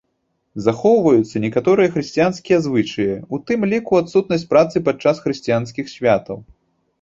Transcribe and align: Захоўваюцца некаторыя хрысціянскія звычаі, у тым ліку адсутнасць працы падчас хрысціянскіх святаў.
Захоўваюцца 0.67 1.41
некаторыя 1.43 1.91
хрысціянскія 1.97 2.57
звычаі, 2.67 3.13
у 3.39 3.41
тым 3.51 3.67
ліку 3.75 4.01
адсутнасць 4.05 4.47
працы 4.55 4.83
падчас 4.89 5.15
хрысціянскіх 5.27 5.85
святаў. 5.95 6.37